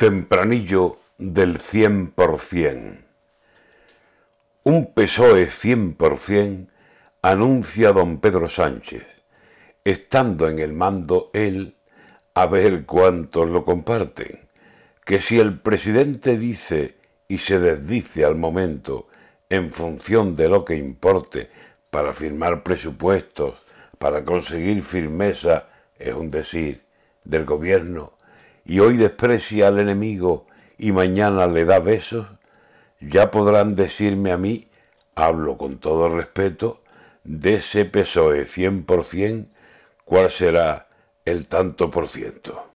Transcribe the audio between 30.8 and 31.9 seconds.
mañana le da